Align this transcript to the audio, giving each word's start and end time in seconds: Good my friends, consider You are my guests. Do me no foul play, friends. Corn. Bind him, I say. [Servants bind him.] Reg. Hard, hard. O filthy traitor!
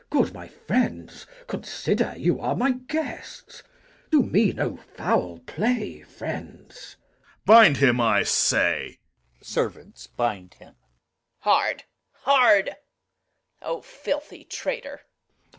Good 0.09 0.33
my 0.33 0.47
friends, 0.47 1.27
consider 1.45 2.15
You 2.17 2.39
are 2.39 2.55
my 2.55 2.71
guests. 2.71 3.61
Do 4.09 4.23
me 4.23 4.51
no 4.51 4.77
foul 4.77 5.37
play, 5.45 6.01
friends. 6.01 6.95
Corn. 7.45 7.45
Bind 7.45 7.77
him, 7.77 8.01
I 8.01 8.23
say. 8.23 8.97
[Servants 9.43 10.07
bind 10.07 10.55
him.] 10.55 10.73
Reg. 10.73 11.05
Hard, 11.41 11.83
hard. 12.13 12.75
O 13.61 13.81
filthy 13.81 14.43
traitor! 14.43 15.01